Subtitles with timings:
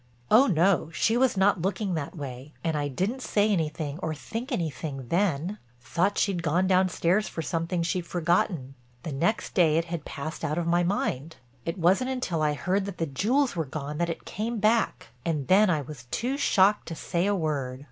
[0.31, 2.53] "Oh no, she was not looking that way.
[2.63, 8.07] And I didn't say anything or think anything then—thought she'd gone downstairs for something she'd
[8.07, 8.73] forgotten.
[9.03, 11.35] The next day it had passed out of my mind;
[11.67, 15.47] it wasn't until I heard that the jewels were gone that it came back and
[15.47, 17.79] then I was too shocked to say a word.